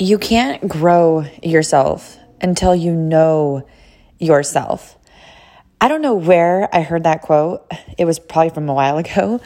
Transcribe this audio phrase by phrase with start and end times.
[0.00, 3.66] You can't grow yourself until you know
[4.20, 4.96] yourself.
[5.80, 7.68] I don't know where I heard that quote.
[7.98, 9.40] It was probably from a while ago,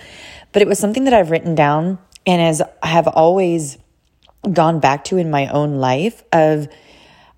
[0.53, 3.79] but it was something that I've written down and as I have always
[4.53, 6.69] gone back to in my own life of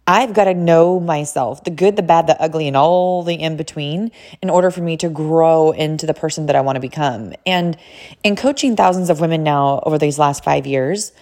[0.07, 3.57] I've got to know myself, the good, the bad, the ugly, and all the in
[3.57, 4.11] between,
[4.43, 7.33] in order for me to grow into the person that I want to become.
[7.47, 7.79] And
[8.23, 11.13] in coaching thousands of women now over these last five years,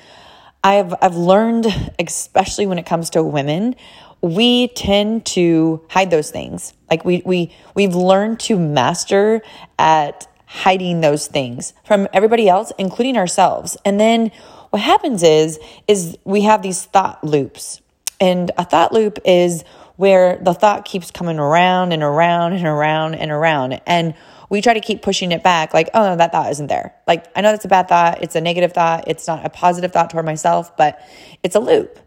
[0.64, 1.66] I've I've learned,
[1.98, 3.74] especially when it comes to women,
[4.20, 6.74] we tend to hide those things.
[6.90, 9.42] Like we we we've learned to master
[9.78, 13.76] at hiding those things from everybody else, including ourselves.
[13.84, 14.30] And then
[14.70, 15.58] what happens is
[15.88, 17.80] is we have these thought loops
[18.22, 19.64] and a thought loop is
[19.96, 23.80] where the thought keeps coming around and around and around and around.
[23.84, 24.14] And
[24.52, 26.94] we try to keep pushing it back, like, oh, no, that thought isn't there.
[27.06, 28.22] Like, I know that's a bad thought.
[28.22, 29.04] It's a negative thought.
[29.06, 31.00] It's not a positive thought toward myself, but
[31.42, 31.98] it's a loop.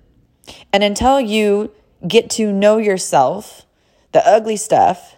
[0.71, 1.71] And until you
[2.07, 3.65] get to know yourself,
[4.11, 5.15] the ugly stuff,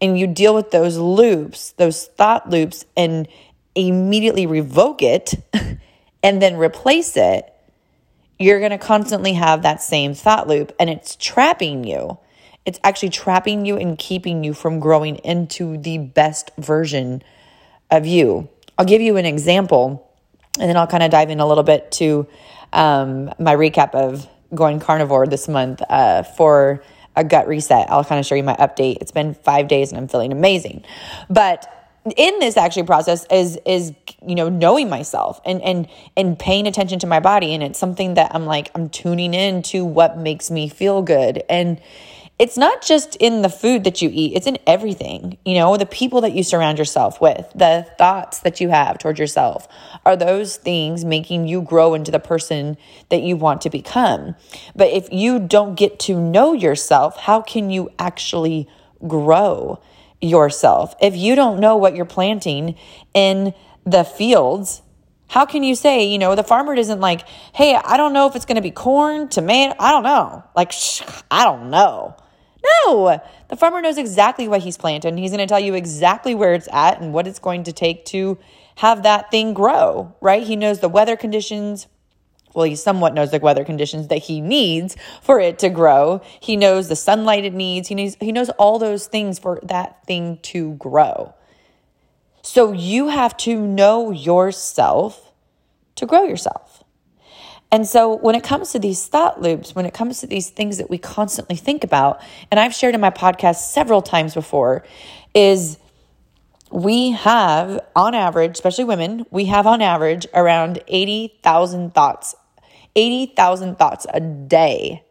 [0.00, 3.28] and you deal with those loops, those thought loops, and
[3.76, 5.34] immediately revoke it
[6.24, 7.48] and then replace it,
[8.40, 12.18] you're going to constantly have that same thought loop and it's trapping you.
[12.66, 17.22] It's actually trapping you and keeping you from growing into the best version
[17.90, 18.48] of you.
[18.76, 20.06] I'll give you an example
[20.58, 22.26] and then I'll kind of dive in a little bit to
[22.72, 26.82] um, my recap of going carnivore this month uh, for
[27.14, 27.90] a gut reset.
[27.90, 28.98] I'll kind of show you my update.
[29.00, 30.84] It's been five days and I'm feeling amazing.
[31.30, 31.72] But
[32.16, 33.92] in this actually process is is
[34.24, 38.14] you know knowing myself and and and paying attention to my body and it's something
[38.14, 41.80] that I'm like I'm tuning in to what makes me feel good and
[42.38, 45.86] it's not just in the food that you eat it's in everything you know the
[45.86, 49.66] people that you surround yourself with the thoughts that you have towards yourself
[50.04, 52.76] are those things making you grow into the person
[53.08, 54.34] that you want to become
[54.74, 58.68] but if you don't get to know yourself how can you actually
[59.06, 59.80] grow
[60.20, 60.94] yourself.
[61.00, 62.76] If you don't know what you're planting
[63.14, 64.82] in the fields,
[65.28, 68.36] how can you say, you know, the farmer isn't like, hey, I don't know if
[68.36, 70.44] it's going to be corn, tomato, I don't know.
[70.54, 72.16] Like, shh, I don't know.
[72.86, 75.18] No, the farmer knows exactly what he's planted.
[75.18, 78.04] He's going to tell you exactly where it's at and what it's going to take
[78.06, 78.38] to
[78.76, 80.42] have that thing grow, right?
[80.42, 81.86] He knows the weather conditions,
[82.54, 86.22] well, he somewhat knows the weather conditions that he needs for it to grow.
[86.40, 87.88] He knows the sunlight it needs.
[87.88, 91.34] He knows, he knows all those things for that thing to grow.
[92.42, 95.32] So you have to know yourself
[95.96, 96.65] to grow yourself.
[97.72, 100.78] And so when it comes to these thought loops, when it comes to these things
[100.78, 104.84] that we constantly think about, and I've shared in my podcast several times before,
[105.34, 105.78] is
[106.70, 112.34] we have on average, especially women, we have on average around 80,000 thoughts
[112.96, 115.04] 80,000 thoughts a day.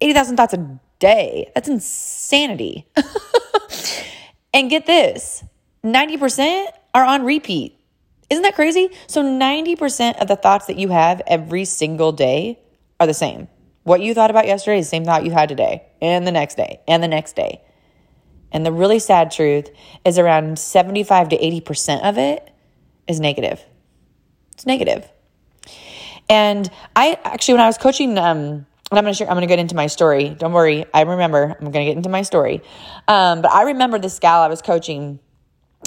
[0.00, 1.50] 80,000 thoughts a day.
[1.54, 2.86] That's insanity.
[4.54, 5.42] and get this
[5.82, 7.79] 90% are on repeat.
[8.30, 8.90] Isn't that crazy?
[9.08, 12.60] So 90% of the thoughts that you have every single day
[13.00, 13.48] are the same.
[13.82, 16.56] What you thought about yesterday is the same thought you had today, and the next
[16.56, 17.60] day, and the next day.
[18.52, 19.70] And the really sad truth
[20.04, 22.48] is around 75 to 80% of it
[23.08, 23.64] is negative.
[24.52, 25.08] It's negative.
[26.28, 29.58] And I actually, when I was coaching, um, and I'm gonna share, I'm gonna get
[29.58, 30.30] into my story.
[30.30, 31.56] Don't worry, I remember.
[31.58, 32.62] I'm gonna get into my story.
[33.08, 35.20] Um, but I remember this gal I was coaching,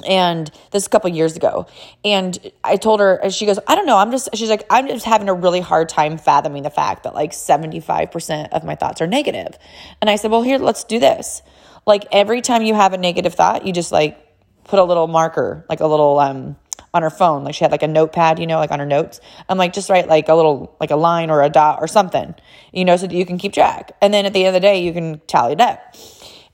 [0.05, 1.67] and this a couple years ago.
[2.03, 3.97] And I told her, and she goes, I don't know.
[3.97, 7.13] I'm just, she's like, I'm just having a really hard time fathoming the fact that
[7.13, 9.57] like 75% of my thoughts are negative.
[10.01, 11.41] And I said, well, here, let's do this.
[11.85, 14.17] Like every time you have a negative thought, you just like
[14.63, 16.55] put a little marker, like a little um,
[16.93, 17.43] on her phone.
[17.43, 19.19] Like she had like a notepad, you know, like on her notes.
[19.49, 22.35] I'm like, just write like a little, like a line or a dot or something,
[22.71, 23.95] you know, so that you can keep track.
[24.01, 25.95] And then at the end of the day, you can tally it up.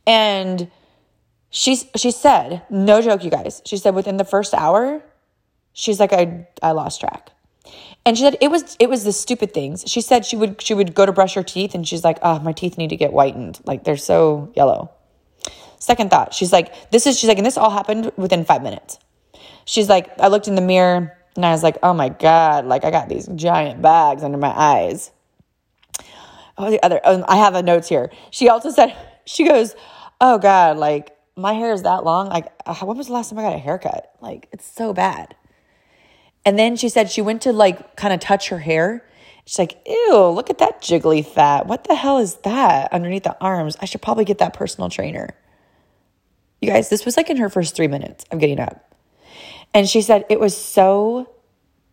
[0.08, 0.72] And
[1.50, 3.62] she's, she said, no joke, you guys.
[3.66, 5.02] She said within the first hour,
[5.74, 7.32] she's like, I, I lost track.
[8.06, 9.84] And she said it was it was the stupid things.
[9.86, 12.40] She said she would she would go to brush her teeth and she's like, "Oh,
[12.40, 13.60] my teeth need to get whitened.
[13.66, 14.90] Like they're so yellow."
[15.78, 18.98] Second thought, she's like, "This is she's like, and this all happened within 5 minutes."
[19.70, 22.84] she's like, I looked in the mirror and I was like, oh my God, like
[22.84, 25.12] I got these giant bags under my eyes.
[26.58, 28.12] Oh, the other, oh, I have a notes here.
[28.32, 28.96] She also said,
[29.26, 29.76] she goes,
[30.20, 32.30] oh God, like my hair is that long.
[32.30, 34.12] Like, uh, when was the last time I got a haircut?
[34.22, 35.36] Like, it's so bad.
[36.46, 39.06] And then she said she went to like kind of touch her hair.
[39.46, 41.66] She's like, ew, look at that jiggly fat.
[41.66, 43.76] What the hell is that underneath the arms?
[43.82, 45.36] I should probably get that personal trainer.
[46.62, 48.96] You guys, this was like in her first three minutes of getting up.
[49.74, 51.30] And she said it was so,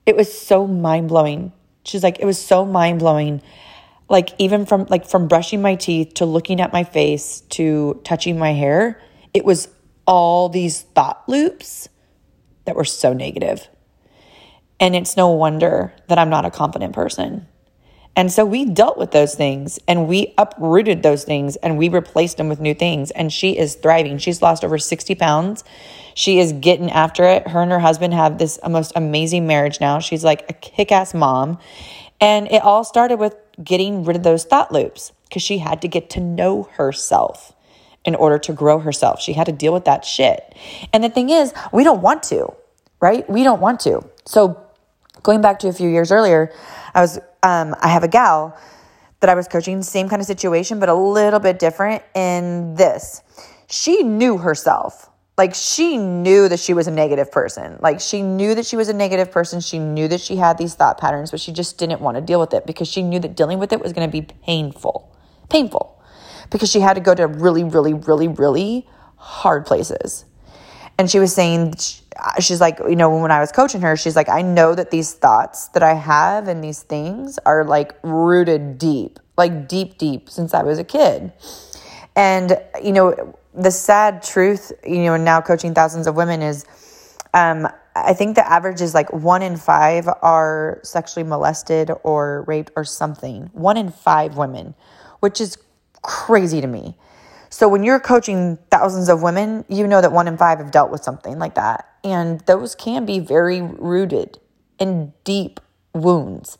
[0.04, 1.52] it was so mind blowing
[1.86, 3.42] She's like, it was so mind blowing.
[4.08, 8.38] Like even from like from brushing my teeth to looking at my face to touching
[8.38, 9.00] my hair,
[9.36, 9.68] it was
[10.06, 11.90] all these thought loops
[12.64, 13.68] that were so negative.
[14.80, 17.46] And it's no wonder that I'm not a confident person.
[18.16, 22.38] And so we dealt with those things and we uprooted those things and we replaced
[22.38, 23.10] them with new things.
[23.10, 24.16] And she is thriving.
[24.16, 25.64] She's lost over 60 pounds.
[26.14, 27.46] She is getting after it.
[27.48, 29.98] Her and her husband have this most amazing marriage now.
[29.98, 31.58] She's like a kick ass mom.
[32.22, 35.88] And it all started with getting rid of those thought loops because she had to
[35.88, 37.52] get to know herself
[38.06, 39.20] in order to grow herself.
[39.20, 40.56] She had to deal with that shit.
[40.92, 42.54] And the thing is, we don't want to,
[43.00, 43.28] right?
[43.28, 44.08] We don't want to.
[44.24, 44.62] So
[45.22, 46.52] going back to a few years earlier,
[46.94, 48.56] I was um, I have a gal
[49.20, 53.22] that I was coaching, same kind of situation, but a little bit different in this.
[53.68, 55.10] She knew herself.
[55.36, 57.78] Like she knew that she was a negative person.
[57.80, 59.60] Like she knew that she was a negative person.
[59.60, 62.40] She knew that she had these thought patterns, but she just didn't want to deal
[62.40, 65.14] with it because she knew that dealing with it was going to be painful.
[65.50, 65.95] Painful.
[66.50, 70.24] Because she had to go to really, really, really, really hard places.
[70.98, 71.74] And she was saying,
[72.40, 75.12] she's like, you know, when I was coaching her, she's like, I know that these
[75.14, 80.54] thoughts that I have and these things are like rooted deep, like deep, deep since
[80.54, 81.32] I was a kid.
[82.14, 86.64] And, you know, the sad truth, you know, now coaching thousands of women is,
[87.34, 92.70] um, I think the average is like one in five are sexually molested or raped
[92.76, 93.50] or something.
[93.52, 94.74] One in five women,
[95.20, 95.56] which is
[96.06, 96.96] crazy to me.
[97.50, 100.90] So when you're coaching thousands of women, you know that one in five have dealt
[100.90, 101.88] with something like that.
[102.04, 104.38] And those can be very rooted
[104.78, 105.58] in deep
[105.92, 106.58] wounds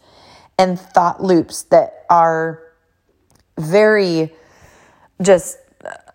[0.58, 2.62] and thought loops that are
[3.58, 4.32] very
[5.22, 5.58] just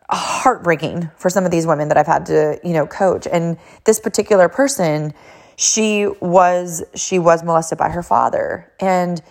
[0.09, 3.27] heartbreaking for some of these women that I've had to, you know, coach.
[3.31, 5.13] And this particular person,
[5.55, 9.21] she was she was molested by her father and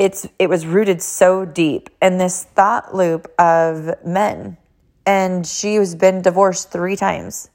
[0.00, 4.56] it's it was rooted so deep in this thought loop of men
[5.04, 7.50] and she has been divorced three times.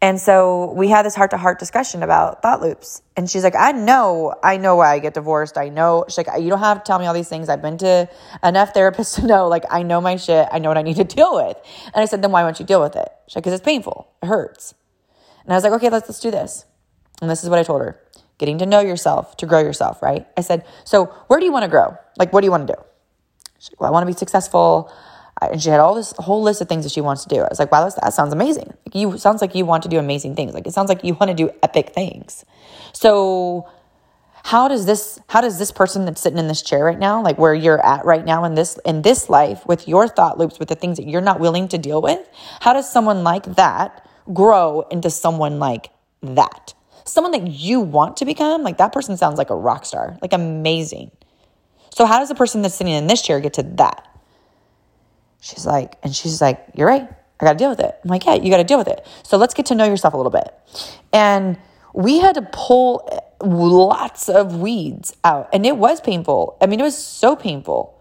[0.00, 3.02] And so we had this heart to heart discussion about thought loops.
[3.16, 5.58] And she's like, I know, I know why I get divorced.
[5.58, 6.06] I know.
[6.08, 7.48] She's like, you don't have to tell me all these things.
[7.48, 8.08] I've been to
[8.42, 10.48] enough therapists to know, like, I know my shit.
[10.50, 11.56] I know what I need to deal with.
[11.94, 13.08] And I said, then why won't you deal with it?
[13.28, 14.08] She's like, because it's painful.
[14.22, 14.74] It hurts.
[15.44, 16.64] And I was like, okay, let's, let's do this.
[17.20, 18.01] And this is what I told her
[18.42, 20.26] getting to know yourself to grow yourself, right?
[20.36, 21.96] I said, so where do you want to grow?
[22.18, 22.80] Like, what do you want to do?
[23.60, 24.92] She's like, well, I want to be successful
[25.50, 27.40] and she had all this whole list of things that she wants to do.
[27.40, 28.72] I was like, wow, that sounds amazing.
[28.86, 30.54] Like you sounds like you want to do amazing things.
[30.54, 32.44] Like it sounds like you want to do epic things.
[32.92, 33.68] So
[34.44, 37.38] how does this how does this person that's sitting in this chair right now, like
[37.38, 40.68] where you're at right now in this in this life with your thought loops, with
[40.68, 42.20] the things that you're not willing to deal with,
[42.60, 45.90] how does someone like that grow into someone like
[46.22, 46.74] that?
[47.04, 50.32] Someone that you want to become, like that person sounds like a rock star, like
[50.32, 51.10] amazing.
[51.90, 54.08] So how does the person that's sitting in this chair get to that?
[55.40, 57.08] She's like, and she's like, you're right.
[57.40, 57.98] I got to deal with it.
[58.04, 59.04] I'm like, yeah, you got to deal with it.
[59.24, 60.54] So let's get to know yourself a little bit.
[61.12, 61.58] And
[61.92, 66.56] we had to pull uh, lots of weeds out, and it was painful.
[66.60, 67.98] I mean, it was so painful.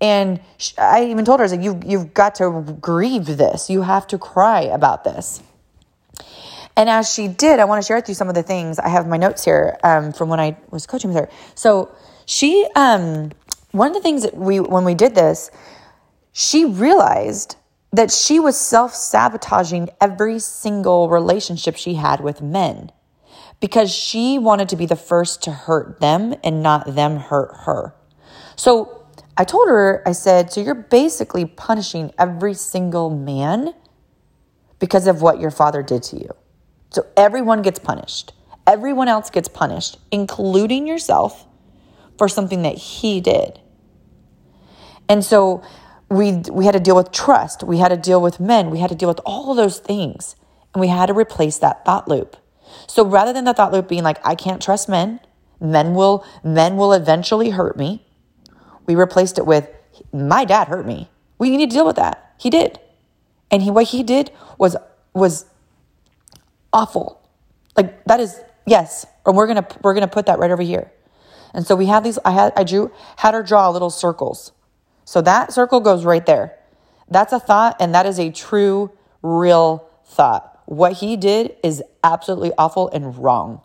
[0.00, 0.40] And
[0.76, 3.70] I even told her, I was like, you've you've got to grieve this.
[3.70, 5.42] You have to cry about this.
[6.76, 8.78] And as she did, I want to share with you some of the things.
[8.78, 11.30] I have my notes here um, from when I was coaching with her.
[11.54, 11.94] So
[12.26, 13.32] she, um,
[13.72, 15.50] one of the things that we, when we did this,
[16.32, 17.56] she realized
[17.92, 22.92] that she was self sabotaging every single relationship she had with men
[23.58, 27.94] because she wanted to be the first to hurt them and not them hurt her.
[28.54, 33.74] So I told her, I said, so you're basically punishing every single man
[34.78, 36.34] because of what your father did to you.
[36.96, 38.32] So everyone gets punished.
[38.66, 41.46] Everyone else gets punished, including yourself,
[42.16, 43.60] for something that he did.
[45.06, 45.62] And so
[46.08, 47.62] we we had to deal with trust.
[47.62, 48.70] We had to deal with men.
[48.70, 50.36] We had to deal with all of those things.
[50.72, 52.38] And we had to replace that thought loop.
[52.86, 55.20] So rather than the thought loop being like i can't trust men
[55.60, 58.06] men will men will eventually hurt me
[58.86, 59.68] we replaced it with
[60.12, 61.10] my dad hurt me.
[61.38, 62.34] We need to deal with that.
[62.38, 62.78] He did.
[63.50, 64.76] And he what he did was
[65.12, 65.46] was
[66.72, 67.20] awful
[67.76, 70.92] like that is yes and we're gonna we're gonna put that right over here
[71.54, 74.52] and so we had these i had i drew had her draw little circles
[75.06, 76.58] so that circle goes right there.
[77.08, 78.90] That's a thought, and that is a true,
[79.22, 80.60] real thought.
[80.66, 83.62] What he did is absolutely awful and wrong.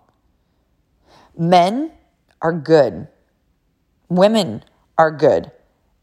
[1.36, 1.92] Men
[2.42, 3.08] are good,
[4.08, 4.64] women
[4.98, 5.52] are good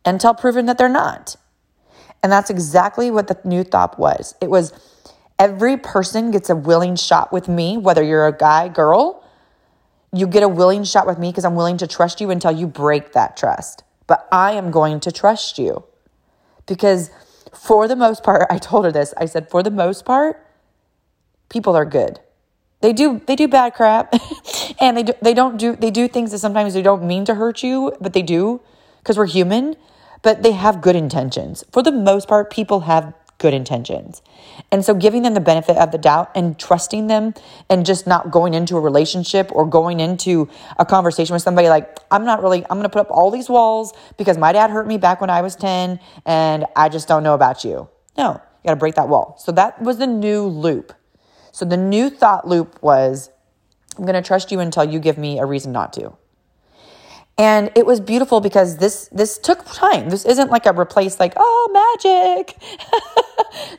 [0.05, 1.37] until proven that they're not.
[2.21, 4.35] And that's exactly what the new thought was.
[4.41, 4.73] It was
[5.39, 9.25] every person gets a willing shot with me, whether you're a guy, girl.
[10.13, 12.67] You get a willing shot with me because I'm willing to trust you until you
[12.67, 13.85] break that trust.
[14.07, 15.85] But I am going to trust you
[16.67, 17.11] because
[17.53, 19.15] for the most part, I told her this.
[19.17, 20.45] I said, for the most part,
[21.49, 22.21] people are good.
[22.81, 24.15] They do they do bad crap,
[24.81, 27.35] and they do, they don't do they do things that sometimes they don't mean to
[27.35, 28.61] hurt you, but they do
[28.99, 29.75] because we're human.
[30.23, 31.65] But they have good intentions.
[31.73, 34.21] For the most part, people have good intentions.
[34.71, 37.35] And so giving them the benefit of the doubt and trusting them
[37.71, 41.99] and just not going into a relationship or going into a conversation with somebody like,
[42.11, 44.87] I'm not really, I'm going to put up all these walls because my dad hurt
[44.87, 47.89] me back when I was 10 and I just don't know about you.
[48.17, 49.37] No, you got to break that wall.
[49.39, 50.93] So that was the new loop.
[51.53, 53.31] So the new thought loop was,
[53.97, 56.17] I'm going to trust you until you give me a reason not to.
[57.39, 60.11] And it was beautiful because this this took time.
[60.11, 62.61] This isn't like a replace like, oh, magic.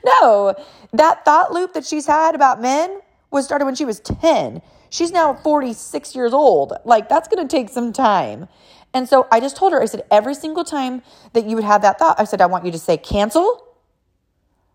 [0.05, 0.55] no.
[0.93, 3.01] That thought loop that she's had about men
[3.31, 4.61] was started when she was 10.
[4.89, 6.73] She's now 46 years old.
[6.85, 8.47] Like that's going to take some time.
[8.93, 11.81] And so I just told her I said every single time that you would have
[11.81, 13.65] that thought, I said I want you to say cancel.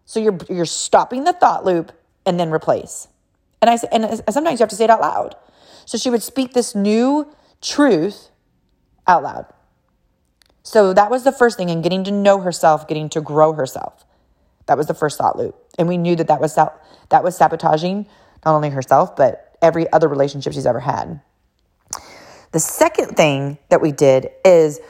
[0.05, 1.91] So you're you're stopping the thought loop
[2.27, 3.09] and then replace.
[3.63, 5.37] And I said and sometimes you have to say it out loud.
[5.87, 8.29] So she would speak this new truth
[9.07, 9.47] out loud.
[10.63, 14.05] So that was the first thing, and getting to know herself, getting to grow herself.
[14.67, 18.07] That was the first thought loop, and we knew that that was that was sabotaging
[18.45, 21.21] not only herself but every other relationship she's ever had.
[22.53, 24.81] The second thing that we did is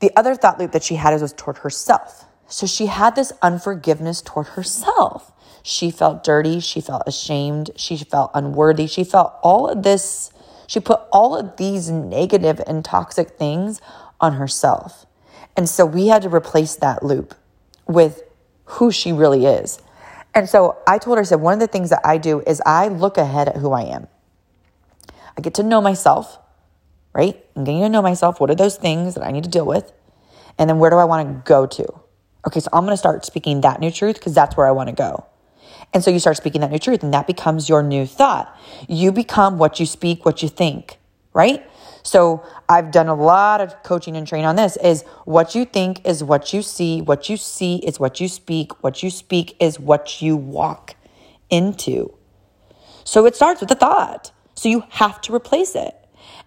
[0.00, 2.24] the other thought loop that she had was toward herself.
[2.46, 5.32] So she had this unforgiveness toward herself.
[5.62, 6.60] She felt dirty.
[6.60, 7.70] She felt ashamed.
[7.76, 8.86] She felt unworthy.
[8.86, 10.30] She felt all of this
[10.66, 13.80] she put all of these negative and toxic things
[14.20, 15.06] on herself.
[15.56, 17.34] And so we had to replace that loop
[17.86, 18.22] with
[18.64, 19.80] who she really is.
[20.34, 22.60] And so I told her, I said, one of the things that I do is
[22.66, 24.08] I look ahead at who I am.
[25.36, 26.38] I get to know myself,
[27.12, 27.44] right?
[27.54, 28.40] I'm getting to know myself.
[28.40, 29.92] What are those things that I need to deal with?
[30.58, 32.00] And then where do I want to go to?
[32.46, 34.88] Okay, so I'm going to start speaking that new truth because that's where I want
[34.88, 35.26] to go.
[35.94, 38.54] And so you start speaking that new truth, and that becomes your new thought.
[38.88, 40.98] You become what you speak, what you think,
[41.32, 41.64] right?
[42.02, 46.06] So I've done a lot of coaching and training on this is what you think
[46.06, 49.80] is what you see, what you see is what you speak, what you speak is
[49.80, 50.96] what you walk
[51.48, 52.12] into.
[53.04, 54.32] So it starts with a thought.
[54.54, 55.94] So you have to replace it.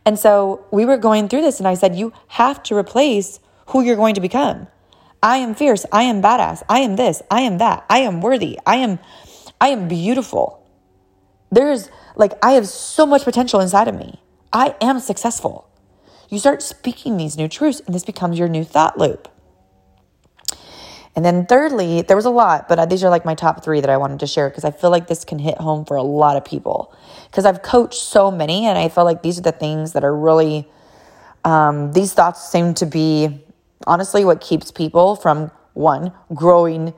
[0.05, 3.81] And so we were going through this and I said you have to replace who
[3.81, 4.67] you're going to become.
[5.23, 8.59] I am fierce, I am badass, I am this, I am that, I am worthy,
[8.65, 8.99] I am
[9.59, 10.63] I am beautiful.
[11.51, 14.21] There's like, I have so much potential inside of me.
[14.51, 15.69] I am successful.
[16.29, 19.29] You start speaking these new truths, and this becomes your new thought loop.
[21.15, 23.89] And then, thirdly, there was a lot, but these are like my top three that
[23.89, 26.37] I wanted to share because I feel like this can hit home for a lot
[26.37, 26.93] of people.
[27.25, 30.15] Because I've coached so many, and I feel like these are the things that are
[30.15, 30.69] really,
[31.43, 33.43] um, these thoughts seem to be
[33.87, 36.93] honestly what keeps people from one, growing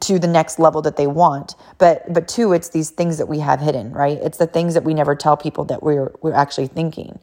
[0.00, 1.54] to the next level that they want.
[1.78, 4.18] But but two it's these things that we have hidden right?
[4.22, 7.18] It's the things that we never tell people that we're we're actually thinking.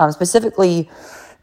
[0.00, 0.90] Um, specifically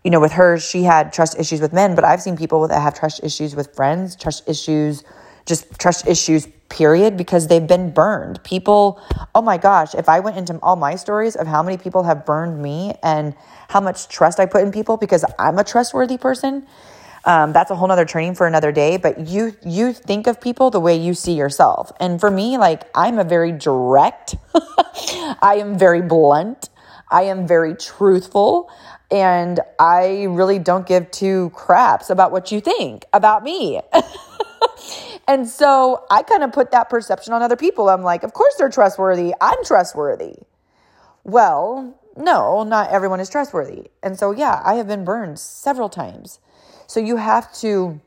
[0.04, 2.82] you know with her she had trust issues with men but i've seen people that
[2.82, 5.04] have trust issues with friends trust issues
[5.46, 8.44] just trust issues period because they've been burned.
[8.44, 9.00] People
[9.36, 12.26] oh my gosh if i went into all my stories of how many people have
[12.26, 13.36] burned me and
[13.70, 16.66] how much trust i put in people because i'm a trustworthy person
[17.26, 18.98] um, that's a whole nother training for another day.
[18.98, 21.92] But you you think of people the way you see yourself.
[22.00, 24.36] And for me, like I'm a very direct,
[25.42, 26.70] I am very blunt,
[27.10, 28.70] I am very truthful,
[29.12, 33.80] and I really don't give two craps about what you think about me.
[35.28, 37.90] and so I kind of put that perception on other people.
[37.90, 39.34] I'm like, of course they're trustworthy.
[39.40, 40.36] I'm trustworthy.
[41.24, 43.92] Well, no, not everyone is trustworthy.
[44.02, 46.40] And so, yeah, I have been burned several times.
[46.88, 48.00] So you have to,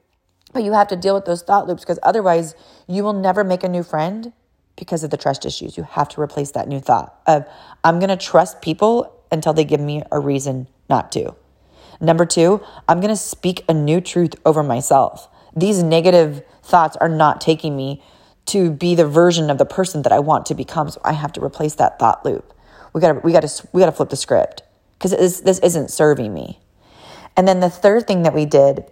[0.52, 2.54] but you have to deal with those thought loops because otherwise
[2.86, 4.32] you will never make a new friend
[4.76, 5.76] because of the trust issues.
[5.76, 7.46] You have to replace that new thought of,
[7.82, 11.34] I'm going to trust people until they give me a reason not to.
[12.00, 15.28] Number two, I'm going to speak a new truth over myself.
[15.54, 18.02] These negative thoughts are not taking me
[18.46, 20.90] to be the version of the person that I want to become.
[20.90, 22.52] So I have to replace that thought loop.
[22.92, 24.62] We got to we got to we got to flip the script
[24.98, 26.60] because this isn't serving me.
[27.36, 28.90] And then the third thing that we did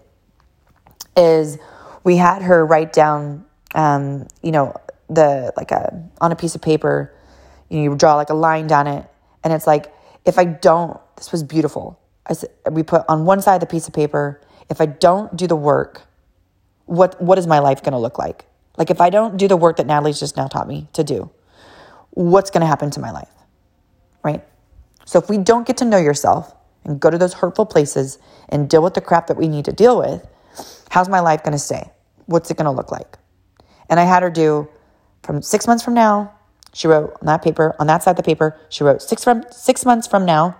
[1.16, 1.58] is
[2.02, 4.74] we had her write down, um, you know,
[5.08, 7.14] the like a on a piece of paper,
[7.68, 9.06] you, know, you draw like a line down it,
[9.42, 9.92] and it's like
[10.24, 11.98] if I don't, this was beautiful.
[12.26, 15.46] I said we put on one side the piece of paper, if I don't do
[15.46, 16.02] the work,
[16.86, 18.46] what what is my life going to look like?
[18.76, 21.30] Like if I don't do the work that Natalie's just now taught me to do,
[22.10, 23.28] what's going to happen to my life?
[24.22, 24.44] Right?
[25.04, 26.54] So if we don't get to know yourself
[26.85, 29.73] and go to those hurtful places and deal with the crap that we need to
[29.73, 30.26] deal with,
[30.91, 31.91] how's my life going to stay?
[32.26, 33.19] What's it going to look like?
[33.88, 34.69] And I had her do
[35.23, 36.33] from six months from now,
[36.73, 39.45] she wrote on that paper, on that side of the paper, she wrote six from
[39.50, 40.57] six months from now,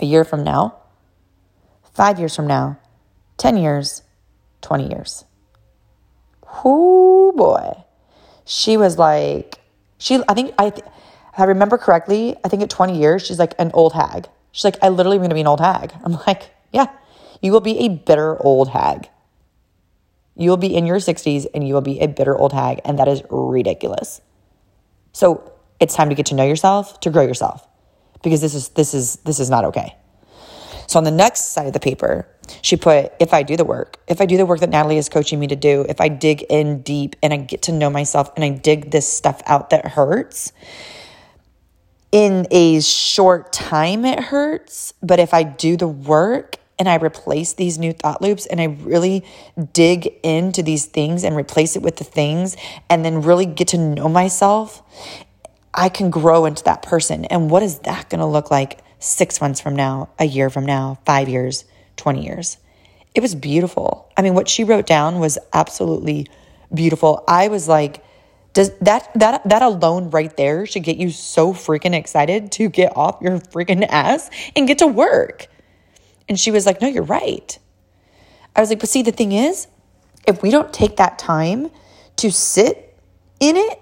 [0.00, 0.76] a year from now,
[1.92, 2.78] five years from now,
[3.38, 4.02] 10 years,
[4.62, 5.24] 20 years.
[6.64, 7.72] Whoo boy.
[8.44, 9.58] She was like,
[9.98, 10.72] she, I think, I,
[11.36, 14.28] I remember correctly, I think at 20 years, she's like an old hag.
[14.54, 15.92] She's like, I literally am going to be an old hag.
[16.04, 16.86] I'm like, yeah,
[17.42, 19.08] you will be a bitter old hag.
[20.36, 22.80] You will be in your 60s and you will be a bitter old hag.
[22.84, 24.20] And that is ridiculous.
[25.12, 27.66] So it's time to get to know yourself, to grow yourself,
[28.22, 29.96] because this is, this is, this is not okay.
[30.86, 32.28] So on the next side of the paper,
[32.62, 35.08] she put, if I do the work, if I do the work that Natalie is
[35.08, 38.30] coaching me to do, if I dig in deep and I get to know myself
[38.36, 40.52] and I dig this stuff out that hurts,
[42.14, 47.54] in a short time it hurts, but if I do the work and I replace
[47.54, 49.24] these new thought loops and I really
[49.72, 52.56] dig into these things and replace it with the things
[52.88, 54.80] and then really get to know myself,
[55.74, 57.24] I can grow into that person.
[57.24, 60.64] And what is that going to look like six months from now, a year from
[60.64, 61.64] now, five years,
[61.96, 62.58] 20 years?
[63.16, 64.08] It was beautiful.
[64.16, 66.28] I mean, what she wrote down was absolutely
[66.72, 67.24] beautiful.
[67.26, 68.04] I was like,
[68.54, 72.96] does that that that alone right there should get you so freaking excited to get
[72.96, 75.48] off your freaking ass and get to work.
[76.28, 77.58] And she was like, No, you're right.
[78.56, 79.66] I was like, But see, the thing is,
[80.26, 81.70] if we don't take that time
[82.16, 82.96] to sit
[83.40, 83.80] in it,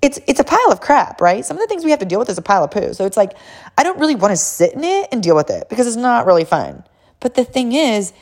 [0.00, 1.44] it's it's a pile of crap, right?
[1.44, 2.94] Some of the things we have to deal with is a pile of poo.
[2.94, 3.32] So it's like
[3.76, 6.24] I don't really want to sit in it and deal with it because it's not
[6.24, 6.82] really fun.
[7.20, 8.14] But the thing is,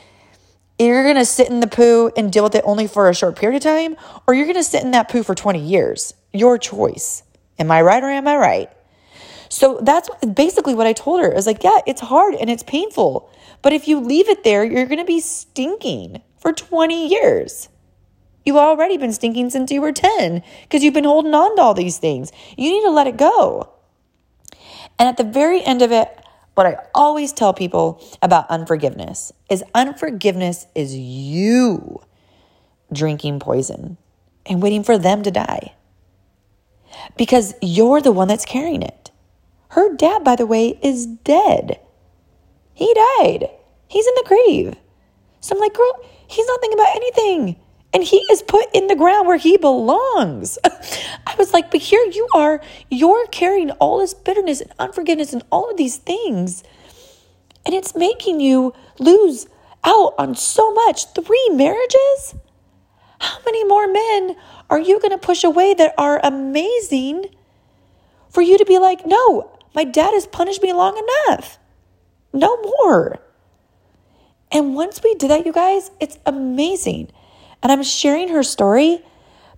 [0.79, 3.35] you're going to sit in the poo and deal with it only for a short
[3.35, 3.95] period of time,
[4.27, 6.13] or you're going to sit in that poo for 20 years.
[6.33, 7.23] Your choice.
[7.57, 8.69] Am I right or am I right?
[9.49, 11.31] So that's basically what I told her.
[11.31, 13.31] I was like, yeah, it's hard and it's painful.
[13.61, 17.69] But if you leave it there, you're going to be stinking for 20 years.
[18.45, 21.73] You've already been stinking since you were 10 because you've been holding on to all
[21.73, 22.31] these things.
[22.57, 23.73] You need to let it go.
[24.99, 26.07] And at the very end of it,
[26.57, 32.01] what I always tell people about unforgiveness is unforgiveness is you
[32.91, 33.97] drinking poison
[34.43, 35.75] and waiting for them to die
[37.15, 39.11] because you're the one that's carrying it.
[39.69, 41.79] Her dad, by the way, is dead.
[42.73, 43.51] He died.
[43.87, 44.75] He's in the grave.
[45.41, 47.55] So I'm like, girl, he's not thinking about anything.
[47.97, 50.59] And he is put in the ground where he belongs.
[51.25, 55.41] I was like, but here you are, you're carrying all this bitterness and unforgiveness and
[55.51, 56.63] all of these things.
[57.65, 59.47] And it's making you lose
[59.83, 61.11] out on so much.
[61.15, 62.35] Three marriages?
[63.19, 64.35] How many more men
[64.69, 67.25] are you going to push away that are amazing
[68.29, 71.57] for you to be like, no, my dad has punished me long enough.
[72.31, 73.17] No more.
[74.51, 77.09] And once we did that, you guys, it's amazing.
[77.63, 79.03] And I'm sharing her story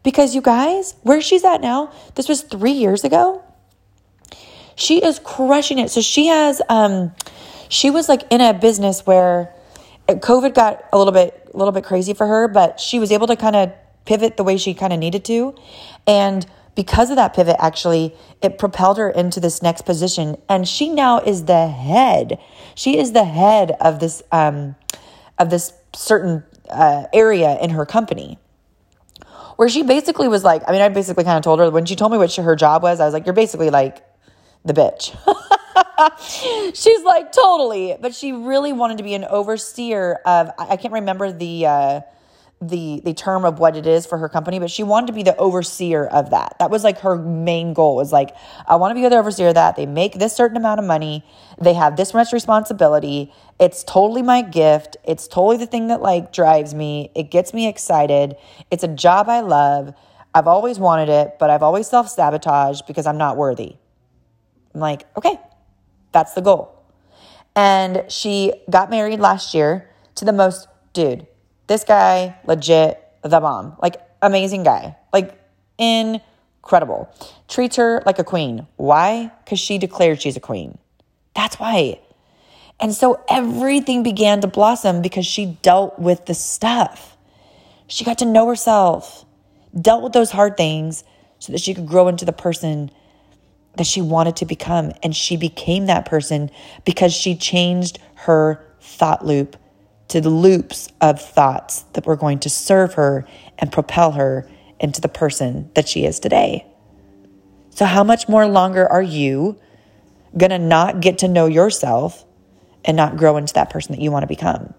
[0.03, 3.43] because you guys, where she's at now, this was three years ago.
[4.75, 5.89] She is crushing it.
[5.91, 7.13] So she has, um,
[7.67, 9.53] she was like in a business where
[10.07, 13.27] COVID got a little bit, a little bit crazy for her, but she was able
[13.27, 13.73] to kind of
[14.05, 15.53] pivot the way she kind of needed to.
[16.07, 20.37] And because of that pivot, actually, it propelled her into this next position.
[20.47, 22.39] And she now is the head.
[22.73, 24.75] She is the head of this, um,
[25.37, 28.37] of this certain uh, area in her company
[29.59, 31.97] where she basically was like, I mean, I basically kind of told her when she
[31.97, 34.01] told me what she, her job was, I was like, you're basically like
[34.63, 35.13] the bitch.
[36.73, 37.97] She's like, totally.
[37.99, 42.01] But she really wanted to be an overseer of, I can't remember the, uh,
[42.61, 45.23] the the term of what it is for her company, but she wanted to be
[45.23, 46.55] the overseer of that.
[46.59, 48.35] That was like her main goal was like,
[48.67, 49.77] I want to be the overseer of that.
[49.77, 51.23] They make this certain amount of money.
[51.61, 53.33] They have this much responsibility.
[53.59, 54.97] It's totally my gift.
[55.05, 57.11] It's totally the thing that like drives me.
[57.15, 58.35] It gets me excited.
[58.69, 59.93] It's a job I love.
[60.33, 63.77] I've always wanted it, but I've always self-sabotaged because I'm not worthy.
[64.73, 65.39] I'm like, okay,
[66.11, 66.75] that's the goal.
[67.55, 71.25] And she got married last year to the most dude
[71.69, 73.77] this guy, legit, the bomb.
[73.81, 74.97] Like, amazing guy.
[75.13, 75.39] Like,
[75.77, 77.15] incredible.
[77.47, 78.67] Treats her like a queen.
[78.75, 79.31] Why?
[79.45, 80.77] Because she declared she's a queen.
[81.35, 82.01] That's why.
[82.79, 87.15] And so everything began to blossom because she dealt with the stuff.
[87.87, 89.25] She got to know herself,
[89.79, 91.03] dealt with those hard things
[91.37, 92.89] so that she could grow into the person
[93.75, 94.91] that she wanted to become.
[95.03, 96.49] And she became that person
[96.83, 99.55] because she changed her thought loop
[100.09, 103.25] to the loops of thoughts that were going to serve her
[103.57, 106.65] and propel her into the person that she is today.
[107.71, 109.59] So, how much more longer are you
[110.37, 112.25] going to not get to know yourself
[112.85, 114.73] and not grow into that person that you want to become.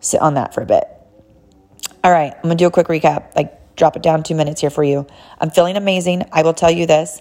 [0.00, 0.84] Sit on that for a bit.
[2.04, 3.34] All right, I'm going to do a quick recap.
[3.34, 5.06] Like, drop it down two minutes here for you.
[5.40, 6.24] I'm feeling amazing.
[6.32, 7.20] I will tell you this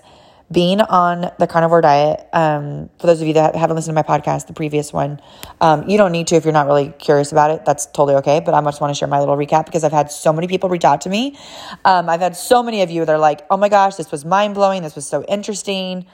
[0.51, 4.19] being on the carnivore diet, um, for those of you that haven't listened to my
[4.19, 5.19] podcast, the previous one,
[5.59, 7.65] um, you don't need to if you're not really curious about it.
[7.65, 8.39] That's totally okay.
[8.39, 10.69] But I just want to share my little recap because I've had so many people
[10.69, 11.37] reach out to me.
[11.83, 14.23] Um, I've had so many of you that are like, oh my gosh, this was
[14.23, 14.83] mind blowing.
[14.83, 16.05] This was so interesting.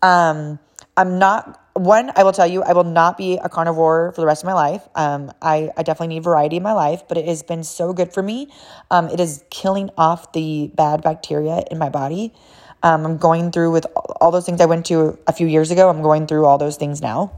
[0.00, 0.58] Um,
[0.96, 4.26] I'm not one, I will tell you, I will not be a carnivore for the
[4.26, 4.86] rest of my life.
[4.94, 8.12] Um, I, I definitely need variety in my life, but it has been so good
[8.12, 8.48] for me.
[8.92, 12.32] Um, it is killing off the bad bacteria in my body.
[12.84, 13.86] Um, I'm going through with
[14.20, 15.88] all those things I went to a few years ago.
[15.88, 17.32] I'm going through all those things now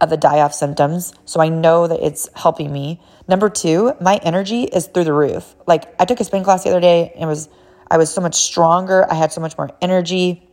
[0.00, 1.14] of the die off symptoms.
[1.26, 3.00] So I know that it's helping me.
[3.28, 5.54] Number two, my energy is through the roof.
[5.68, 7.48] Like I took a spin class the other day and was,
[7.88, 9.08] I was so much stronger.
[9.08, 10.48] I had so much more energy.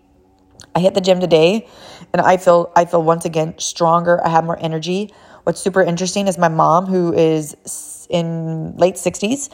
[0.76, 1.68] I hit the gym today
[2.14, 4.24] and I feel, I feel once again stronger.
[4.24, 5.12] I have more energy.
[5.44, 9.50] What's super interesting is my mom, who is in late 60s.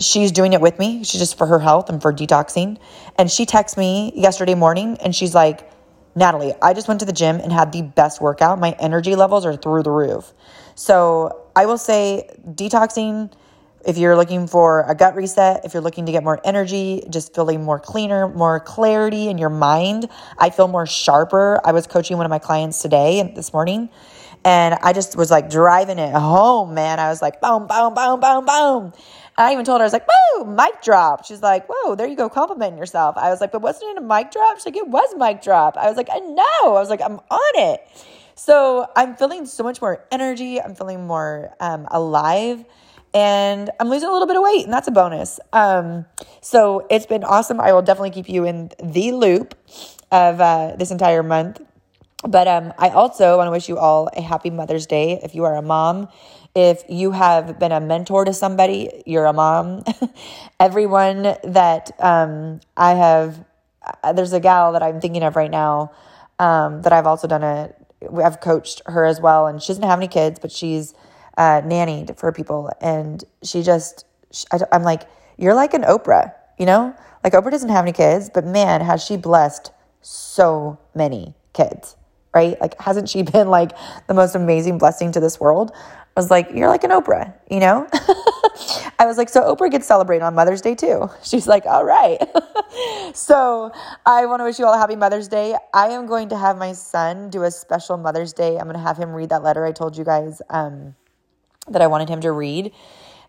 [0.00, 1.04] She's doing it with me.
[1.04, 2.78] She's just for her health and for detoxing.
[3.18, 5.70] And she texts me yesterday morning and she's like,
[6.16, 8.58] Natalie, I just went to the gym and had the best workout.
[8.58, 10.32] My energy levels are through the roof.
[10.76, 13.30] So I will say detoxing,
[13.84, 17.34] if you're looking for a gut reset, if you're looking to get more energy, just
[17.34, 21.60] feeling more cleaner, more clarity in your mind, I feel more sharper.
[21.64, 23.90] I was coaching one of my clients today, and this morning,
[24.44, 26.98] and I just was like driving it home, man.
[26.98, 28.92] I was like, boom, boom, boom, boom, boom.
[29.36, 31.24] I even told her, I was like, whoa, mic drop.
[31.24, 33.16] She's like, whoa, there you go, complimenting yourself.
[33.16, 34.56] I was like, but wasn't it a mic drop?
[34.56, 35.76] She's like, it was mic drop.
[35.76, 36.76] I was like, I know.
[36.76, 37.80] I was like, I'm on it.
[38.36, 40.60] So I'm feeling so much more energy.
[40.60, 42.64] I'm feeling more um, alive
[43.14, 45.38] and I'm losing a little bit of weight, and that's a bonus.
[45.52, 46.04] Um,
[46.40, 47.60] so it's been awesome.
[47.60, 49.54] I will definitely keep you in the loop
[50.10, 51.60] of uh, this entire month.
[52.26, 55.20] But um, I also want to wish you all a happy Mother's Day.
[55.22, 56.08] If you are a mom,
[56.54, 59.84] if you have been a mentor to somebody, you're a mom.
[60.60, 63.44] Everyone that um, I have,
[64.02, 65.92] uh, there's a gal that I'm thinking of right now
[66.38, 67.74] um, that I've also done a,
[68.22, 70.94] I've coached her as well, and she doesn't have any kids, but she's
[71.36, 75.02] uh, nannied for people, and she just, she, I, I'm like,
[75.36, 76.96] you're like an Oprah, you know?
[77.22, 81.96] Like Oprah doesn't have any kids, but man, has she blessed so many kids
[82.34, 82.60] right?
[82.60, 83.72] Like, hasn't she been like
[84.06, 85.72] the most amazing blessing to this world?
[86.16, 87.88] I was like, you're like an Oprah, you know?
[89.00, 91.10] I was like, so Oprah gets celebrated on Mother's Day too.
[91.24, 92.18] She's like, all right.
[93.14, 93.72] so
[94.06, 95.56] I want to wish you all a happy Mother's Day.
[95.72, 98.58] I am going to have my son do a special Mother's Day.
[98.58, 100.94] I'm going to have him read that letter I told you guys um,
[101.68, 102.72] that I wanted him to read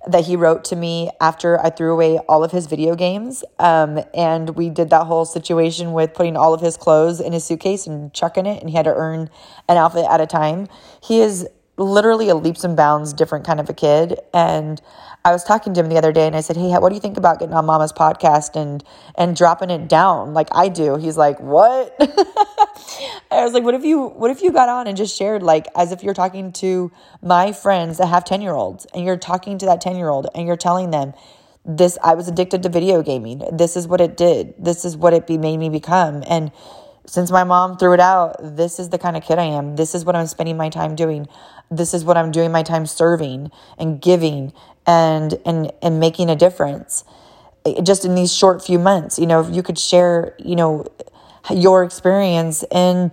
[0.07, 3.43] that he wrote to me after I threw away all of his video games.
[3.59, 7.43] Um, and we did that whole situation with putting all of his clothes in his
[7.43, 9.29] suitcase and chucking it, and he had to earn
[9.67, 10.67] an outfit at a time.
[11.03, 14.19] He is literally a leaps and bounds different kind of a kid.
[14.33, 14.81] And
[15.25, 17.01] I was talking to him the other day and I said, Hey, what do you
[17.01, 18.83] think about getting on mama's podcast and,
[19.15, 20.97] and dropping it down like I do?
[20.97, 21.95] He's like, what?
[23.31, 25.65] I was like, what if you, what if you got on and just shared like,
[25.75, 26.91] as if you're talking to
[27.23, 30.27] my friends that have 10 year olds and you're talking to that 10 year old
[30.35, 31.13] and you're telling them
[31.65, 33.41] this, I was addicted to video gaming.
[33.51, 34.53] This is what it did.
[34.59, 36.23] This is what it be, made me become.
[36.27, 36.51] And
[37.07, 39.75] since my mom threw it out, this is the kind of kid I am.
[39.75, 41.27] This is what I'm spending my time doing.
[41.69, 44.53] This is what I'm doing my time serving and giving
[44.85, 47.03] and and and making a difference.
[47.83, 50.85] Just in these short few months, you know, if you could share, you know,
[51.49, 53.11] your experience in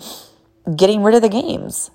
[0.77, 1.91] getting rid of the games.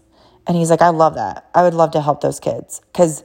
[0.48, 1.50] And he's like, I love that.
[1.54, 3.24] I would love to help those kids because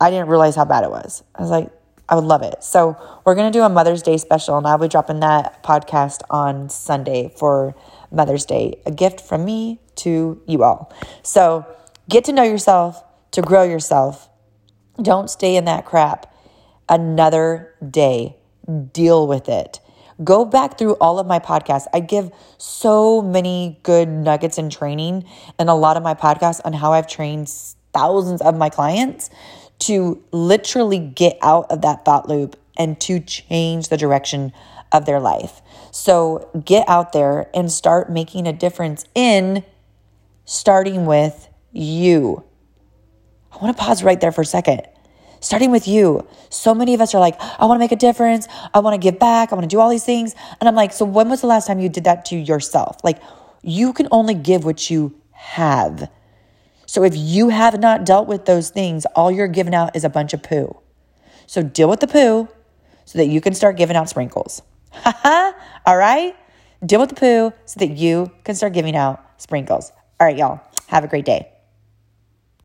[0.00, 1.24] I didn't realize how bad it was.
[1.34, 1.70] I was like,
[2.08, 2.62] I would love it.
[2.62, 6.68] So we're to do a Mother's Day special, and I'll be dropping that podcast on
[6.68, 7.74] Sunday for
[8.10, 10.92] Mother's Day, a gift from me to you all.
[11.22, 11.66] So
[12.08, 14.28] get to know yourself, to grow yourself.
[15.00, 16.34] Don't stay in that crap
[16.88, 18.36] another day.
[18.92, 19.80] Deal with it.
[20.22, 21.86] Go back through all of my podcasts.
[21.92, 25.24] I give so many good nuggets and training
[25.58, 27.48] and a lot of my podcasts on how I've trained
[27.92, 29.30] thousands of my clients
[29.82, 34.52] to literally get out of that thought loop and to change the direction
[34.92, 35.60] of their life.
[35.90, 39.64] So get out there and start making a difference in
[40.44, 42.44] starting with you.
[43.52, 44.82] I want to pause right there for a second.
[45.40, 46.26] Starting with you.
[46.50, 48.46] So many of us are like, I want to make a difference.
[48.72, 49.52] I want to give back.
[49.52, 50.34] I want to do all these things.
[50.60, 52.98] And I'm like, so when was the last time you did that to yourself?
[53.02, 53.20] Like,
[53.62, 56.08] you can only give what you have.
[56.92, 60.10] So if you have not dealt with those things, all you're giving out is a
[60.10, 60.76] bunch of poo.
[61.46, 62.48] So deal with the poo
[63.06, 64.60] so that you can start giving out sprinkles.
[65.86, 66.36] all right?
[66.84, 69.92] deal with the poo so that you can start giving out sprinkles.
[70.20, 71.51] All right, y'all, have a great day.